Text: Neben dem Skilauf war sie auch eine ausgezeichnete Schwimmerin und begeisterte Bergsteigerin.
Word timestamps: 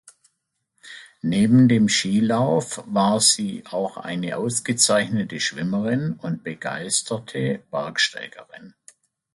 Neben 1.21 1.67
dem 1.67 1.87
Skilauf 1.87 2.81
war 2.87 3.19
sie 3.21 3.63
auch 3.69 3.97
eine 3.97 4.35
ausgezeichnete 4.37 5.39
Schwimmerin 5.39 6.13
und 6.13 6.43
begeisterte 6.43 7.61
Bergsteigerin. 7.69 8.73